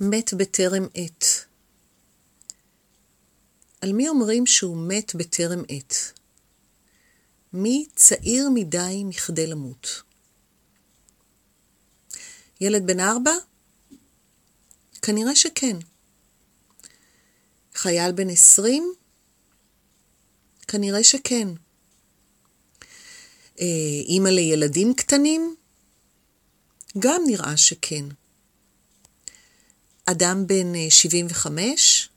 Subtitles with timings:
[0.00, 1.24] מת בטרם עת.
[3.80, 5.94] על מי אומרים שהוא מת בטרם עת?
[7.52, 10.02] מי צעיר מדי מכדי למות?
[12.60, 13.32] ילד בן ארבע?
[15.02, 15.76] כנראה שכן.
[17.74, 18.94] חייל בן עשרים?
[20.68, 21.48] כנראה שכן.
[23.60, 23.66] אה,
[24.06, 25.56] אימא לילדים קטנים?
[26.98, 28.04] גם נראה שכן.
[30.06, 32.08] אדם בן 75?
[32.08, 32.14] אה,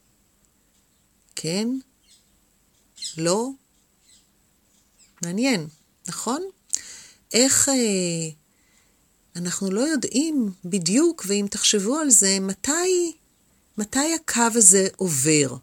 [1.36, 1.68] כן?
[3.18, 3.50] לא?
[5.22, 5.68] מעניין,
[6.08, 6.44] נכון?
[7.34, 8.30] איך אה,
[9.36, 13.14] אנחנו לא יודעים בדיוק, ואם תחשבו על זה, מתי,
[13.78, 15.56] מתי הקו הזה עובר?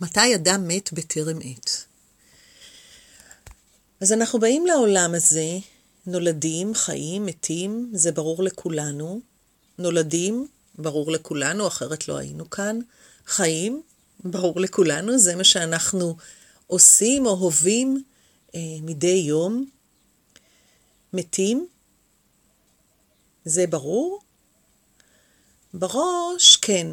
[0.00, 1.84] מתי אדם מת בטרם עת?
[4.00, 5.58] אז אנחנו באים לעולם הזה,
[6.06, 9.20] נולדים, חיים, מתים, זה ברור לכולנו.
[9.78, 10.46] נולדים,
[10.80, 12.78] ברור לכולנו, אחרת לא היינו כאן.
[13.26, 13.82] חיים,
[14.24, 16.16] ברור לכולנו, זה מה שאנחנו
[16.66, 18.02] עושים או הווים
[18.54, 19.64] אה, מדי יום.
[21.12, 21.66] מתים,
[23.44, 24.20] זה ברור.
[25.74, 26.86] בראש, כן,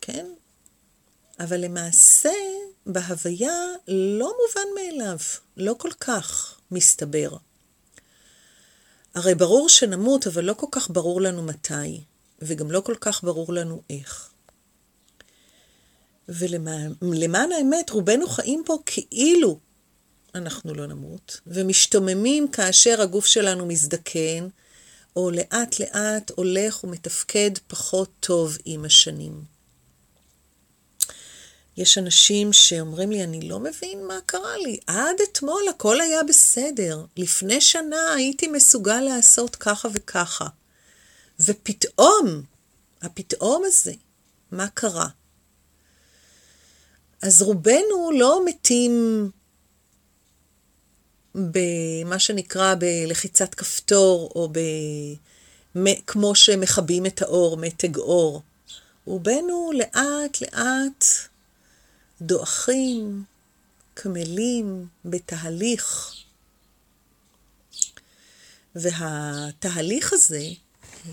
[0.00, 0.26] כן.
[1.40, 2.32] אבל למעשה,
[2.86, 5.18] בהוויה לא מובן מאליו,
[5.56, 7.36] לא כל כך, מסתבר.
[9.14, 12.00] הרי ברור שנמות, אבל לא כל כך ברור לנו מתי,
[12.42, 14.30] וגם לא כל כך ברור לנו איך.
[16.28, 19.58] ולמען האמת, רובנו חיים פה כאילו
[20.34, 24.48] אנחנו לא נמות, ומשתוממים כאשר הגוף שלנו מזדקן,
[25.16, 29.42] או לאט לאט הולך ומתפקד פחות טוב עם השנים.
[31.76, 34.78] יש אנשים שאומרים לי, אני לא מבין מה קרה לי.
[34.86, 37.04] עד אתמול הכל היה בסדר.
[37.16, 40.46] לפני שנה הייתי מסוגל לעשות ככה וככה.
[41.40, 42.42] ופתאום,
[43.02, 43.92] הפתאום הזה,
[44.52, 45.08] מה קרה?
[47.22, 49.30] אז רובנו לא מתים
[51.34, 54.58] במה שנקרא בלחיצת כפתור, או ב...
[56.06, 58.42] כמו שמכבים את האור, מתג אור.
[59.04, 61.04] רובנו לאט לאט
[62.20, 63.24] דועכים,
[63.94, 66.14] קמלים, בתהליך.
[68.74, 70.42] והתהליך הזה,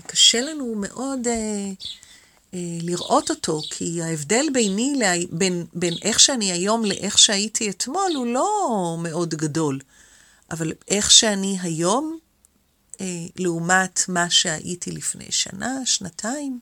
[0.06, 1.70] קשה לנו מאוד אה,
[2.54, 4.98] אה, לראות אותו, כי ההבדל ביני,
[5.30, 9.80] בין, בין איך שאני היום לאיך שהייתי אתמול הוא לא מאוד גדול.
[10.50, 12.18] אבל איך שאני היום,
[13.00, 16.60] אה, לעומת מה שהייתי לפני שנה, שנתיים,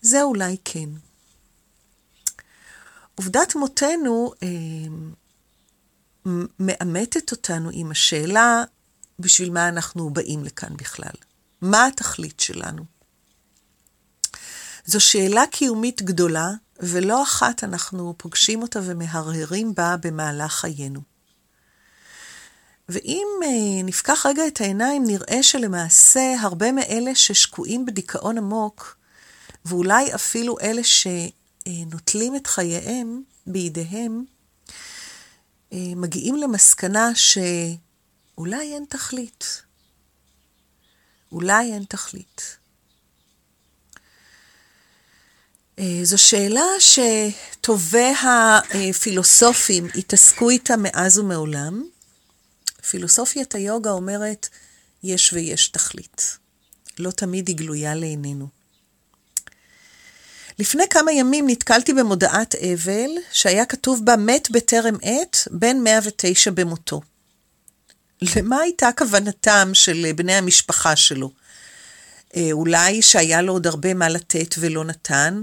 [0.00, 0.88] זה אולי כן.
[3.14, 4.48] עובדת מותנו אה,
[6.58, 8.64] מאמתת אותנו עם השאלה
[9.18, 11.29] בשביל מה אנחנו באים לכאן בכלל.
[11.60, 12.84] מה התכלית שלנו?
[14.84, 16.50] זו שאלה קיומית גדולה,
[16.80, 21.00] ולא אחת אנחנו פוגשים אותה ומהרהרים בה במהלך חיינו.
[22.88, 28.96] ואם אה, נפקח רגע את העיניים, נראה שלמעשה הרבה מאלה ששקועים בדיכאון עמוק,
[29.64, 34.24] ואולי אפילו אלה שנוטלים את חייהם בידיהם,
[35.72, 39.62] אה, מגיעים למסקנה שאולי אין תכלית.
[41.32, 42.56] אולי אין תכלית.
[45.78, 51.84] אה, זו שאלה שטובי הפילוסופים התעסקו איתה מאז ומעולם.
[52.90, 54.48] פילוסופיית היוגה אומרת,
[55.02, 56.38] יש ויש תכלית.
[56.98, 58.48] לא תמיד היא גלויה לעינינו.
[60.58, 67.00] לפני כמה ימים נתקלתי במודעת אבל, שהיה כתוב בה מת בטרם עת, בן 109 במותו.
[68.22, 71.30] למה הייתה כוונתם של בני המשפחה שלו?
[72.36, 75.42] אה, אולי שהיה לו עוד הרבה מה לתת ולא נתן,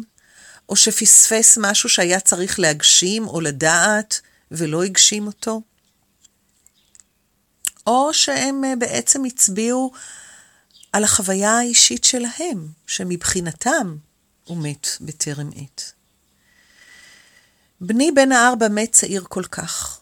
[0.70, 4.22] או שפספס משהו שהיה צריך להגשים או לדעת
[4.52, 5.62] ולא הגשים אותו?
[7.88, 9.92] או שהם אה, בעצם הצביעו
[10.92, 13.98] על החוויה האישית שלהם, שמבחינתם
[14.44, 15.92] הוא מת בטרם עת.
[17.82, 20.00] בני בן הארבע מת צעיר כל כך,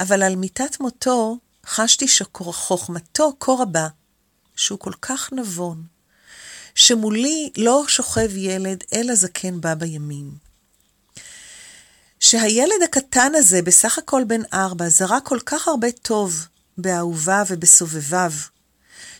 [0.00, 3.88] אבל על מיטת מותו חשתי שחוכמתו כה רבה,
[4.56, 5.82] שהוא כל כך נבון,
[6.74, 10.30] שמולי לא שוכב ילד, אלא זקן בא בימים.
[12.20, 16.46] שהילד הקטן הזה, בסך הכל בן ארבע, זרק כל כך הרבה טוב
[16.78, 18.32] באהוביו ובסובביו,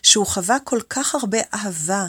[0.03, 2.07] שהוא חווה כל כך הרבה אהבה,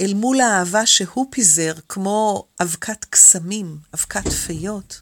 [0.00, 5.00] אל מול האהבה שהוא פיזר, כמו אבקת קסמים, אבקת פיות,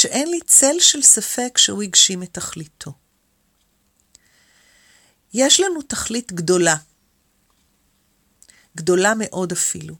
[0.00, 2.92] שאין לי צל של ספק שהוא הגשים את תכליתו.
[5.34, 6.76] יש לנו תכלית גדולה.
[8.76, 9.94] גדולה מאוד אפילו.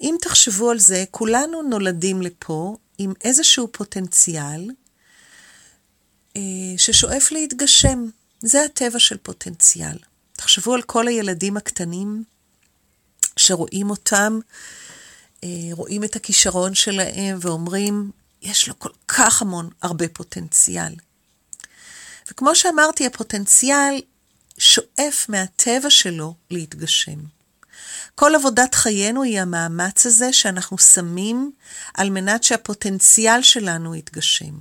[0.00, 4.70] אם תחשבו על זה, כולנו נולדים לפה עם איזשהו פוטנציאל
[6.36, 6.42] אה,
[6.76, 8.06] ששואף להתגשם.
[8.40, 9.96] זה הטבע של פוטנציאל.
[10.32, 12.24] תחשבו על כל הילדים הקטנים
[13.36, 14.38] שרואים אותם,
[15.44, 18.10] אה, רואים את הכישרון שלהם ואומרים,
[18.42, 20.94] יש לו כל כך המון, הרבה פוטנציאל.
[22.30, 24.02] וכמו שאמרתי, הפוטנציאל
[24.58, 27.18] שואף מהטבע שלו להתגשם.
[28.14, 31.52] כל עבודת חיינו היא המאמץ הזה שאנחנו שמים
[31.94, 34.54] על מנת שהפוטנציאל שלנו יתגשם.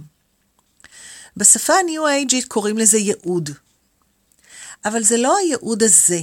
[1.38, 3.50] בשפה הניו-אייג'ית קוראים לזה ייעוד.
[4.86, 6.22] אבל זה לא הייעוד הזה.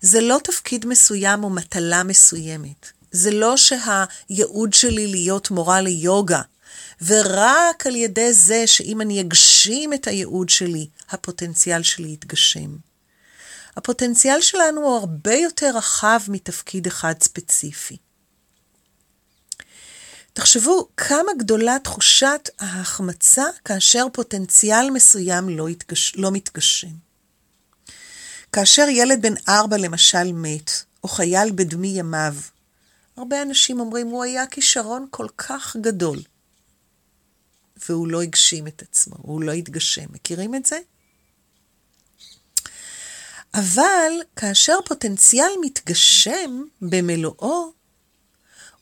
[0.00, 2.90] זה לא תפקיד מסוים או מטלה מסוימת.
[3.10, 6.42] זה לא שהייעוד שלי להיות מורה ליוגה,
[7.04, 12.76] ורק על ידי זה שאם אני אגשים את הייעוד שלי, הפוטנציאל שלי יתגשם.
[13.76, 17.96] הפוטנציאל שלנו הוא הרבה יותר רחב מתפקיד אחד ספציפי.
[20.32, 27.06] תחשבו כמה גדולה תחושת ההחמצה כאשר פוטנציאל מסוים לא, יתגש, לא מתגשם.
[28.52, 30.70] כאשר ילד בן ארבע למשל מת,
[31.04, 32.34] או חייל בדמי ימיו,
[33.16, 36.18] הרבה אנשים אומרים, הוא היה כישרון כל כך גדול,
[37.88, 40.06] והוא לא הגשים את עצמו, הוא לא התגשם.
[40.10, 40.78] מכירים את זה?
[43.54, 47.72] אבל כאשר פוטנציאל מתגשם במלואו,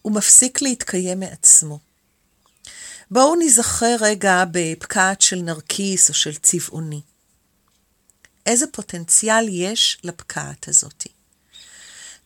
[0.02, 1.78] הוא מפסיק להתקיים מעצמו.
[3.10, 7.00] בואו נזכר רגע בפקעת של נרקיס או של צבעוני.
[8.46, 11.06] איזה פוטנציאל יש לפקעת הזאת.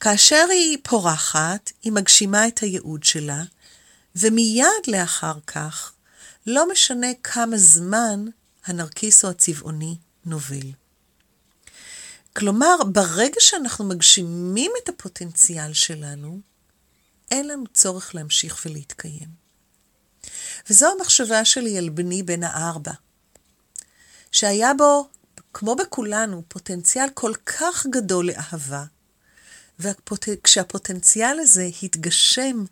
[0.00, 3.43] כאשר היא פורחת, היא מגשימה את הייעוד שלה,
[4.17, 5.93] ומיד לאחר כך,
[6.50, 8.25] לא משנה כמה זמן
[8.65, 10.73] הנרקיס או הצבעוני נובל.
[12.37, 16.41] כלומר, ברגע שאנחנו מגשימים את הפוטנציאל שלנו,
[17.31, 19.29] אין לנו צורך להמשיך ולהתקיים.
[20.71, 22.93] וזו המחשבה שלי על בני בן הארבע,
[24.33, 25.09] שהיה בו,
[25.53, 28.85] כמו בכולנו, פוטנציאל כל כך גדול לאהבה,
[29.79, 32.65] וכשהפוטנציאל הזה התגשם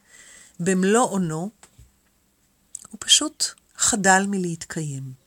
[0.60, 1.50] במלוא אונו,
[2.90, 3.44] הוא פשוט
[3.78, 5.26] חדל מלהתקיים.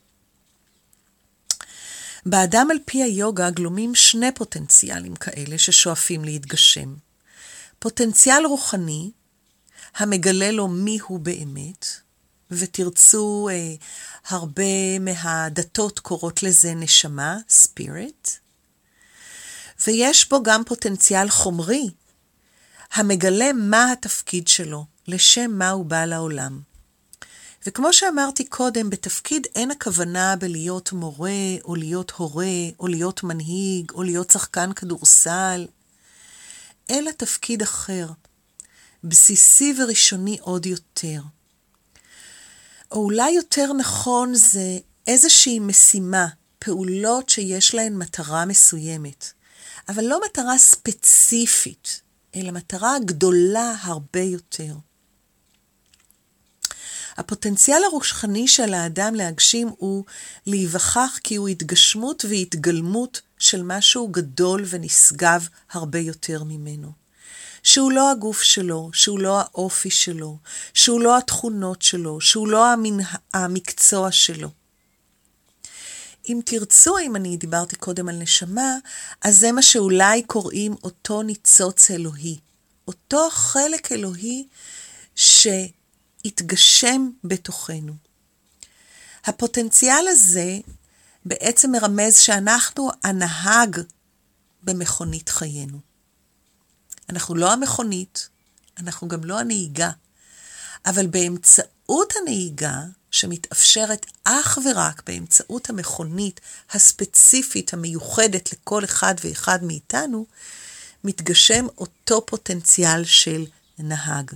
[2.26, 6.96] באדם על פי היוגה גלומים שני פוטנציאלים כאלה ששואפים להתגשם.
[7.80, 9.12] פוטנציאל רוחני,
[9.96, 11.86] המגלה לו מי הוא באמת,
[12.52, 13.76] ותרצו, אה,
[14.28, 18.30] הרבה מהדתות קוראות לזה נשמה, ספיריט,
[19.88, 21.90] ויש בו גם פוטנציאל חומרי,
[22.94, 26.69] המגלה מה התפקיד שלו, לשם מה הוא בא לעולם.
[27.66, 32.46] וכמו שאמרתי קודם, בתפקיד אין הכוונה בלהיות מורה, או להיות הורה,
[32.80, 35.68] או להיות מנהיג, או להיות שחקן כדורסל,
[36.90, 38.08] אלא תפקיד אחר,
[39.04, 41.22] בסיסי וראשוני עוד יותר.
[42.92, 44.78] או אולי יותר נכון זה
[45.08, 46.28] איזושהי משימה,
[46.60, 49.26] פעולות שיש להן מטרה מסוימת,
[49.90, 52.02] אבל לא מטרה ספציפית,
[52.36, 54.74] אלא מטרה גדולה הרבה יותר.
[57.20, 60.04] הפוטנציאל הרוחני של האדם להגשים הוא
[60.48, 66.92] להיווכח כי הוא התגשמות והתגלמות של משהו גדול ונשגב הרבה יותר ממנו.
[67.64, 70.38] שהוא לא הגוף שלו, שהוא לא האופי שלו,
[70.74, 72.98] שהוא לא התכונות שלו, שהוא לא המנ...
[73.34, 74.50] המקצוע שלו.
[76.30, 78.78] אם תרצו, אם אני דיברתי קודם על נשמה,
[79.22, 82.38] אז זה מה שאולי קוראים אותו ניצוץ אלוהי.
[82.88, 84.48] אותו חלק אלוהי
[86.24, 87.94] שהתגשם בתוכנו.
[89.26, 90.58] הפוטנציאל הזה
[91.26, 93.80] בעצם מרמז שאנחנו הנהג
[94.64, 95.80] במכונית חיינו.
[97.10, 98.30] אנחנו לא המכונית,
[98.78, 99.92] אנחנו גם לא הנהיגה,
[100.86, 102.76] אבל באמצעות הנהיגה,
[103.12, 110.26] שמתאפשרת אך ורק באמצעות המכונית הספציפית המיוחדת לכל אחד ואחד מאיתנו,
[111.04, 113.46] מתגשם אותו פוטנציאל של
[113.80, 114.32] נהג.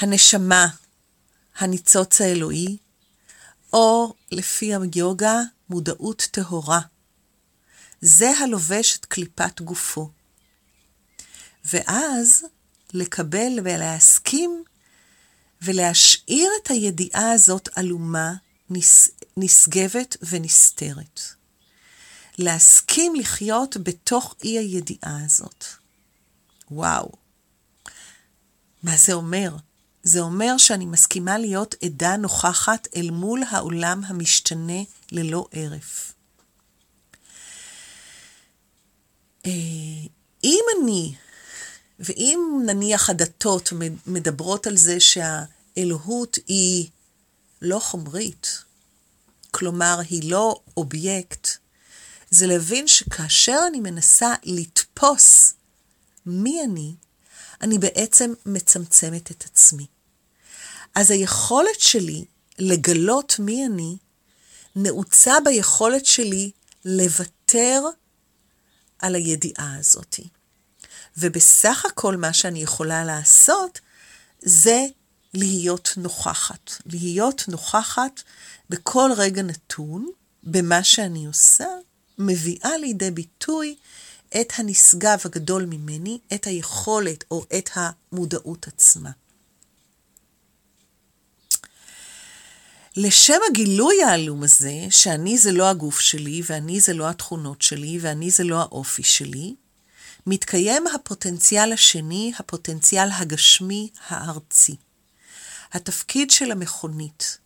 [0.00, 0.66] הנשמה,
[1.58, 2.76] הניצוץ האלוהי,
[3.72, 5.40] או לפי היוגה,
[5.70, 6.80] מודעות טהורה.
[8.00, 10.10] זה הלובש את קליפת גופו.
[11.64, 12.44] ואז
[12.94, 14.64] לקבל ולהסכים
[15.62, 18.34] ולהשאיר את הידיעה הזאת עלומה,
[19.36, 21.20] נשגבת ונסתרת.
[22.38, 25.64] להסכים לחיות בתוך אי הידיעה הזאת.
[26.70, 27.12] וואו.
[28.82, 29.56] מה זה אומר?
[30.02, 36.12] זה אומר שאני מסכימה להיות עדה נוכחת אל מול העולם המשתנה ללא הרף.
[40.44, 41.14] אם אני,
[41.98, 43.72] ואם נניח הדתות
[44.06, 46.88] מדברות על זה שהאלוהות היא
[47.62, 48.58] לא חומרית,
[49.50, 51.48] כלומר היא לא אובייקט,
[52.30, 55.54] זה להבין שכאשר אני מנסה לתפוס
[56.26, 56.94] מי אני,
[57.62, 59.86] אני בעצם מצמצמת את עצמי.
[60.94, 62.24] אז היכולת שלי
[62.58, 63.96] לגלות מי אני,
[64.76, 66.50] נעוצה ביכולת שלי
[66.84, 67.82] לוותר
[68.98, 70.20] על הידיעה הזאת.
[71.16, 73.80] ובסך הכל מה שאני יכולה לעשות
[74.42, 74.86] זה
[75.34, 76.70] להיות נוכחת.
[76.86, 78.22] להיות נוכחת
[78.70, 80.10] בכל רגע נתון,
[80.42, 81.66] במה שאני עושה,
[82.18, 83.76] מביאה לידי ביטוי
[84.40, 89.10] את הנשגב הגדול ממני, את היכולת או את המודעות עצמה.
[92.96, 98.30] לשם הגילוי העלום הזה, שאני זה לא הגוף שלי, ואני זה לא התכונות שלי, ואני
[98.30, 99.54] זה לא האופי שלי,
[100.26, 104.76] מתקיים הפוטנציאל השני, הפוטנציאל הגשמי הארצי.
[105.72, 107.38] התפקיד של המכונית,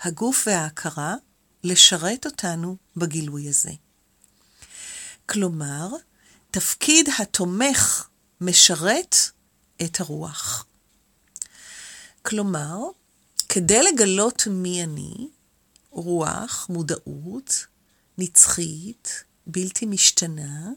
[0.00, 1.14] הגוף וההכרה,
[1.64, 3.70] לשרת אותנו בגילוי הזה.
[5.26, 5.88] כלומר,
[6.52, 8.08] תפקיד התומך
[8.40, 9.16] משרת
[9.84, 10.66] את הרוח.
[12.22, 12.78] כלומר,
[13.48, 15.28] כדי לגלות מי אני,
[15.90, 17.66] רוח, מודעות,
[18.18, 20.70] נצחית, בלתי משתנה,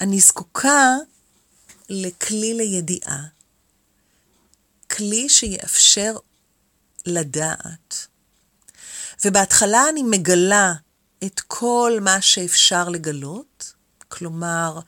[0.00, 0.96] אני זקוקה
[1.88, 3.26] לכלי לידיעה.
[4.90, 6.16] כלי שיאפשר
[7.06, 8.06] לדעת.
[9.24, 10.74] ובהתחלה אני מגלה
[11.24, 13.55] את כל מה שאפשר לגלות,
[14.16, 14.80] כלומר,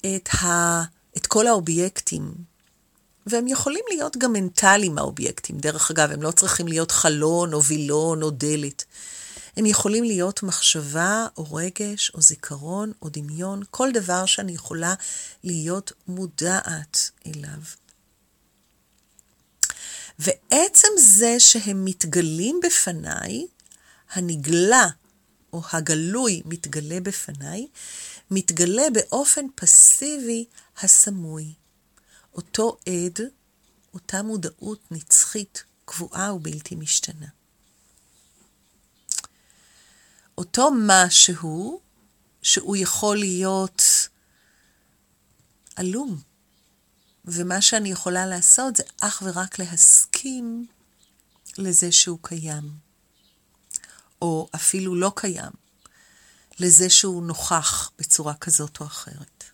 [0.00, 0.82] את, ה,
[1.16, 2.34] את כל האובייקטים.
[3.26, 5.58] והם יכולים להיות גם מנטליים, האובייקטים.
[5.58, 8.84] דרך אגב, הם לא צריכים להיות חלון או וילון או דלת.
[9.56, 14.94] הם יכולים להיות מחשבה או רגש או זיכרון או דמיון, כל דבר שאני יכולה
[15.44, 17.60] להיות מודעת אליו.
[20.18, 23.46] ועצם זה שהם מתגלים בפניי,
[24.12, 24.86] הנגלה
[25.52, 27.66] או הגלוי מתגלה בפניי,
[28.30, 30.44] מתגלה באופן פסיבי
[30.78, 31.54] הסמוי.
[32.34, 33.20] אותו עד,
[33.94, 37.26] אותה מודעות נצחית, קבועה ובלתי משתנה.
[40.38, 41.80] אותו משהו
[42.42, 43.82] שהוא יכול להיות
[45.76, 46.20] עלום.
[47.24, 50.66] ומה שאני יכולה לעשות זה אך ורק להסכים
[51.58, 52.70] לזה שהוא קיים.
[54.22, 55.50] או אפילו לא קיים,
[56.60, 59.44] לזה שהוא נוכח בצורה כזאת או אחרת.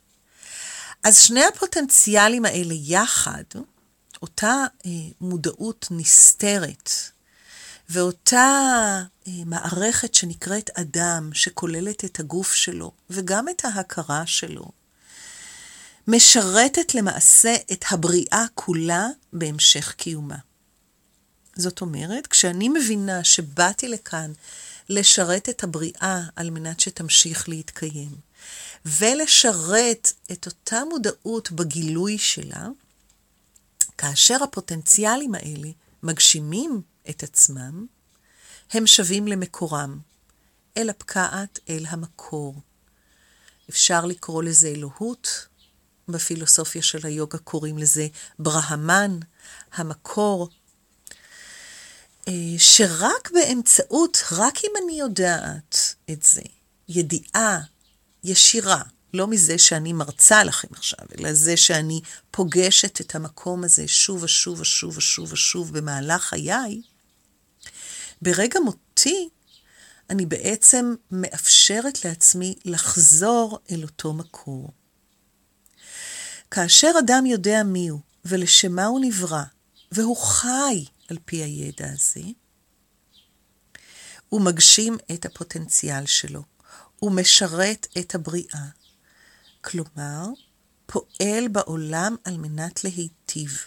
[1.05, 3.45] אז שני הפוטנציאלים האלה יחד,
[4.23, 4.91] אותה אה,
[5.21, 6.91] מודעות נסתרת,
[7.89, 14.71] ואותה אה, מערכת שנקראת אדם, שכוללת את הגוף שלו וגם את ההכרה שלו,
[16.09, 20.37] משרתת למעשה את הבריאה כולה בהמשך קיומה.
[21.57, 24.33] זאת אומרת, כשאני מבינה שבאתי לכאן
[24.89, 28.17] לשרת את הבריאה על מנת שתמשיך להתקיים,
[28.87, 32.69] ולשרת את אותה מודעות בגילוי שלה,
[33.99, 35.69] כאשר הפוטנציאלים האלה
[36.03, 37.87] מגשימים את עצמם,
[38.71, 39.99] הם שווים למקורם,
[40.77, 42.55] אל הפקעת, אל המקור.
[43.71, 45.47] אפשר לקרוא לזה אלוהות,
[46.09, 48.09] בפילוסופיה של היוגה קוראים לזה
[48.39, 49.19] ברהמן,
[49.73, 50.49] המקור,
[52.59, 56.43] שרק באמצעות, רק אם אני יודעת את זה,
[56.89, 57.61] ידיעה
[58.25, 58.83] ישירה,
[59.15, 62.01] לא מזה שאני מרצה לכם עכשיו, אלא זה שאני
[62.31, 66.83] פוגשת את המקום הזה שוב ושוב ושוב ושוב ושוב במהלך חיי,
[68.23, 69.29] ברגע מותי
[70.11, 74.71] אני בעצם מאפשרת לעצמי לחזור אל אותו מקור.
[76.51, 79.43] כאשר אדם יודע מיהו ולשם מה הוא נברא,
[79.93, 82.21] והוא חי על פי הידע הזה,
[84.29, 86.43] הוא מגשים את הפוטנציאל שלו,
[86.99, 88.67] הוא משרת את הבריאה.
[89.61, 90.27] כלומר,
[90.87, 93.59] פועל בעולם על מנת להיטיב.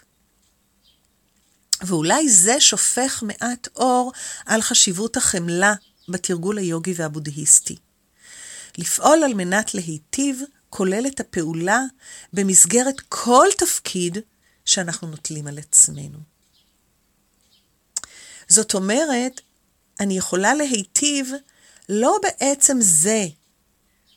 [1.81, 4.11] ואולי זה שופך מעט אור
[4.45, 5.73] על חשיבות החמלה
[6.09, 7.77] בתרגול היוגי והבודהיסטי.
[8.77, 11.81] לפעול על מנת להיטיב כולל את הפעולה
[12.33, 14.17] במסגרת כל תפקיד
[14.65, 16.34] שאנחנו נוטלים על עצמנו.
[18.47, 19.41] זאת אומרת,
[19.99, 21.31] אני יכולה להיטיב
[21.89, 23.27] לא בעצם זה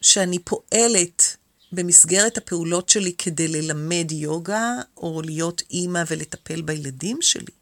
[0.01, 1.37] שאני פועלת
[1.73, 7.53] במסגרת הפעולות שלי כדי ללמד יוגה, או להיות אימא ולטפל בילדים שלי,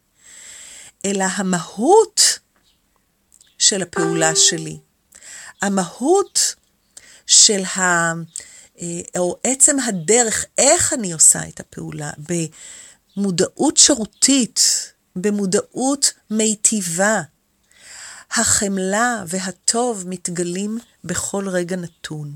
[1.05, 2.39] אלא המהות
[3.59, 4.79] של הפעולה שלי.
[5.63, 6.55] המהות
[7.27, 7.63] של
[8.81, 12.11] אה, או עצם הדרך, איך אני עושה את הפעולה,
[13.17, 17.21] במודעות שירותית, במודעות מיטיבה.
[18.31, 22.33] החמלה והטוב מתגלים בכל רגע נתון.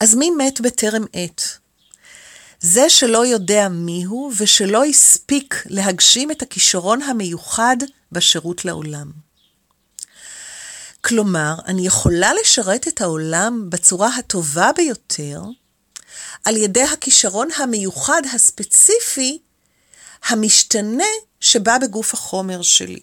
[0.00, 1.42] אז מי מת בטרם עת?
[2.60, 7.76] זה שלא יודע מיהו ושלא הספיק להגשים את הכישרון המיוחד
[8.12, 9.10] בשירות לעולם.
[11.00, 15.42] כלומר, אני יכולה לשרת את העולם בצורה הטובה ביותר
[16.44, 19.38] על ידי הכישרון המיוחד הספציפי
[20.28, 21.04] המשתנה
[21.40, 23.00] שבא בגוף החומר שלי.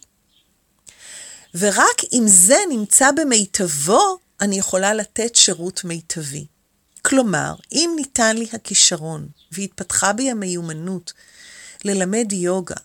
[1.55, 6.45] ורק אם זה נמצא במיטבו, אני יכולה לתת שירות מיטבי.
[7.01, 11.13] כלומר, אם ניתן לי הכישרון והתפתחה בי המיומנות
[11.85, 12.75] ללמד יוגה,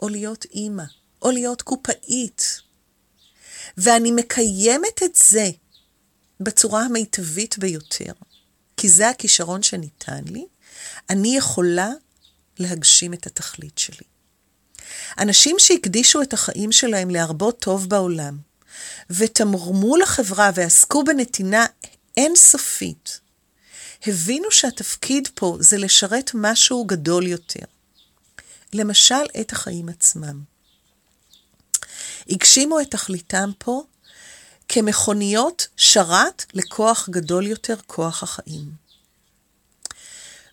[0.00, 0.84] או להיות אימא,
[1.22, 2.60] או להיות קופאית,
[3.76, 5.50] ואני מקיימת את זה
[6.40, 8.12] בצורה המיטבית ביותר,
[8.76, 10.46] כי זה הכישרון שניתן לי,
[11.10, 11.90] אני יכולה
[12.58, 14.06] להגשים את התכלית שלי.
[15.18, 18.38] אנשים שהקדישו את החיים שלהם להרבות טוב בעולם,
[19.10, 21.66] ותמרמו לחברה ועסקו בנתינה
[22.16, 23.20] אינסופית,
[24.06, 27.64] הבינו שהתפקיד פה זה לשרת משהו גדול יותר.
[28.72, 30.40] למשל, את החיים עצמם.
[32.28, 33.82] הגשימו את תכליתם פה
[34.68, 38.70] כמכוניות שרת לכוח גדול יותר, כוח החיים.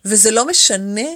[0.05, 1.10] וזה לא משנה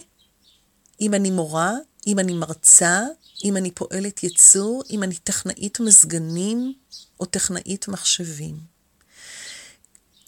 [1.01, 1.73] אם אני מורה,
[2.07, 3.01] אם אני מרצה,
[3.43, 6.73] אם אני פועלת ייצור, אם אני טכנאית מזגנים
[7.19, 8.57] או טכנאית מחשבים.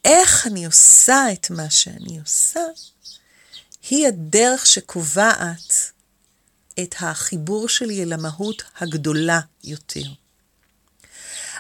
[0.06, 2.64] איך אני עושה את מה שאני עושה,
[3.90, 5.92] היא הדרך שקובעת
[6.80, 10.10] את החיבור שלי אל המהות הגדולה יותר.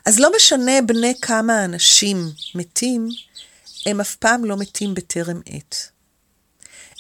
[0.05, 3.09] אז לא משנה בני כמה אנשים מתים,
[3.85, 5.89] הם אף פעם לא מתים בטרם עת.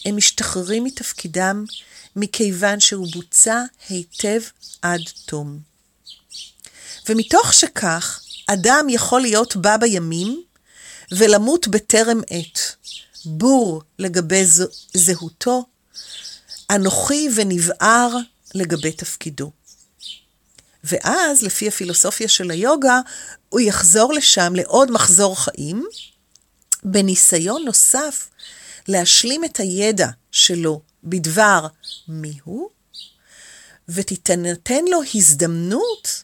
[0.05, 1.65] הם משתחררים מתפקידם
[2.15, 4.41] מכיוון שהוא בוצע היטב
[4.81, 5.59] עד תום.
[7.09, 10.43] ומתוך שכך, אדם יכול להיות בא בימים
[11.11, 12.75] ולמות בטרם עת.
[13.25, 14.43] בור לגבי
[14.93, 15.65] זהותו,
[16.71, 18.17] אנוכי ונבער
[18.55, 19.51] לגבי תפקידו.
[20.83, 22.99] ואז, לפי הפילוסופיה של היוגה,
[23.49, 25.85] הוא יחזור לשם לעוד מחזור חיים,
[26.83, 28.27] בניסיון נוסף
[28.89, 31.67] להשלים את הידע שלו בדבר
[32.07, 32.69] מיהו,
[33.89, 36.23] ותיתנתן לו הזדמנות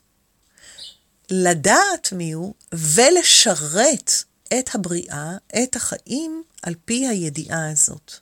[1.30, 4.12] לדעת מיהו ולשרת
[4.60, 5.32] את הבריאה,
[5.64, 8.14] את החיים, על פי הידיעה הזאת.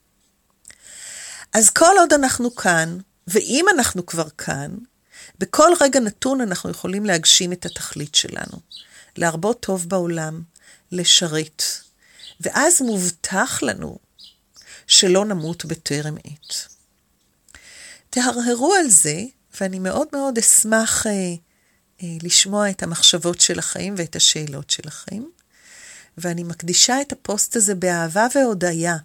[1.53, 4.75] אז כל עוד אנחנו כאן, ואם אנחנו כבר כאן,
[5.39, 8.60] בכל רגע נתון אנחנו יכולים להגשים את התכלית שלנו,
[9.17, 10.41] להרבות טוב בעולם,
[10.91, 11.63] לשרת,
[12.41, 14.02] ואז מובטח לנו
[14.87, 16.67] שלא נמות בטרם עת.
[18.09, 19.23] תהרהרו על זה,
[19.61, 21.11] ואני מאוד מאוד אשמח אה,
[22.03, 25.23] אה, לשמוע את המחשבות שלכם ואת השאלות שלכם.
[26.17, 28.97] ואני מקדישה את הפוסט הזה באהבה והודיה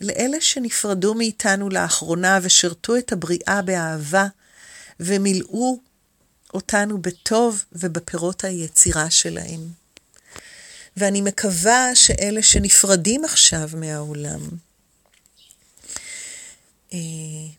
[0.00, 4.26] לאלה שנפרדו מאיתנו לאחרונה ושירתו את הבריאה באהבה
[5.00, 5.80] ומילאו
[6.54, 9.60] אותנו בטוב ובפירות היצירה שלהם.
[10.96, 14.40] ואני מקווה שאלה שנפרדים עכשיו מהעולם,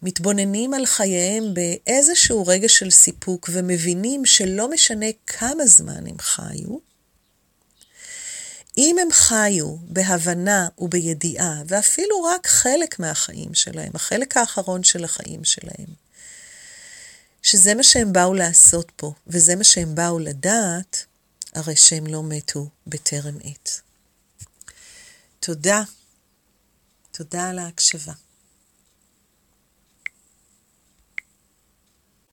[0.02, 6.78] מתבוננים על חייהם באיזשהו רגע של סיפוק ומבינים שלא משנה כמה זמן הם חיו,
[8.78, 15.94] אם הם חיו בהבנה ובידיעה, ואפילו רק חלק מהחיים שלהם, החלק האחרון של החיים שלהם,
[17.42, 21.06] שזה מה שהם באו לעשות פה, וזה מה שהם באו לדעת,
[21.54, 23.82] הרי שהם לא מתו בטרם עת.
[25.40, 25.84] תודה.
[27.12, 28.14] תודה על ההקשבה.